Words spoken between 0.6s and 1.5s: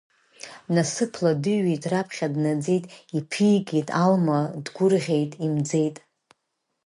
Насыԥла